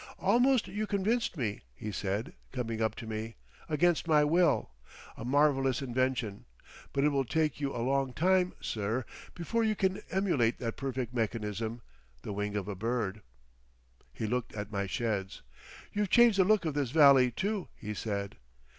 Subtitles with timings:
[0.17, 3.35] "Almost you convince me," he said, coming up to me,
[3.69, 4.71] "against my will....
[5.15, 6.45] A marvellous invention!
[6.91, 11.13] But it will take you a long time, sir, before you can emulate that perfect
[11.13, 13.21] mechanism—the wing of a bird."
[14.11, 15.43] He looked at my sheds.
[15.93, 18.37] "You've changed the look of this valley, too," he said.